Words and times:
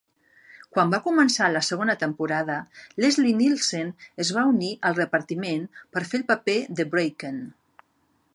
Quan 0.75 0.93
va 0.93 0.99
començar 1.07 1.49
la 1.55 1.61
segona 1.67 1.95
temporada, 2.03 2.55
Leslie 3.05 3.35
Nielsen 3.43 3.93
es 4.25 4.33
va 4.39 4.47
unir 4.55 4.73
al 4.91 4.99
repartiment 5.01 5.69
per 5.95 6.05
fer 6.13 6.23
el 6.23 6.27
paper 6.33 6.59
de 6.81 6.89
Bracken. 6.97 7.39